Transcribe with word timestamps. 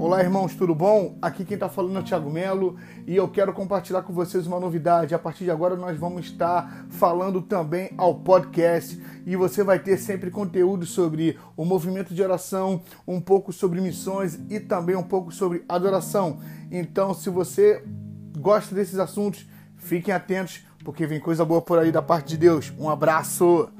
Olá, 0.00 0.22
irmãos, 0.22 0.54
tudo 0.54 0.74
bom? 0.74 1.18
Aqui 1.20 1.44
quem 1.44 1.56
está 1.56 1.68
falando 1.68 1.98
é 1.98 2.00
o 2.00 2.02
Thiago 2.02 2.30
Melo 2.30 2.78
e 3.06 3.14
eu 3.14 3.28
quero 3.28 3.52
compartilhar 3.52 4.00
com 4.00 4.14
vocês 4.14 4.46
uma 4.46 4.58
novidade. 4.58 5.14
A 5.14 5.18
partir 5.18 5.44
de 5.44 5.50
agora, 5.50 5.76
nós 5.76 5.98
vamos 5.98 6.24
estar 6.24 6.86
falando 6.88 7.42
também 7.42 7.90
ao 7.98 8.14
podcast 8.14 8.98
e 9.26 9.36
você 9.36 9.62
vai 9.62 9.78
ter 9.78 9.98
sempre 9.98 10.30
conteúdo 10.30 10.86
sobre 10.86 11.38
o 11.54 11.66
movimento 11.66 12.14
de 12.14 12.22
oração, 12.22 12.80
um 13.06 13.20
pouco 13.20 13.52
sobre 13.52 13.78
missões 13.82 14.40
e 14.48 14.58
também 14.58 14.96
um 14.96 15.02
pouco 15.02 15.30
sobre 15.30 15.66
adoração. 15.68 16.40
Então, 16.70 17.12
se 17.12 17.28
você 17.28 17.84
gosta 18.38 18.74
desses 18.74 18.98
assuntos, 18.98 19.46
fiquem 19.76 20.14
atentos 20.14 20.64
porque 20.82 21.06
vem 21.06 21.20
coisa 21.20 21.44
boa 21.44 21.60
por 21.60 21.78
aí 21.78 21.92
da 21.92 22.00
parte 22.00 22.28
de 22.28 22.38
Deus. 22.38 22.72
Um 22.78 22.88
abraço! 22.88 23.70